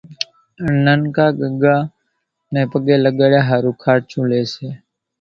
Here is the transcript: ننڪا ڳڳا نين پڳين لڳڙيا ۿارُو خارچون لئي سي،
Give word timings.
ننڪا 0.83 1.25
ڳڳا 1.39 1.77
نين 2.53 2.65
پڳين 2.71 2.99
لڳڙيا 3.05 3.41
ۿارُو 3.49 3.71
خارچون 3.83 4.23
لئي 4.31 4.43
سي، 4.53 4.67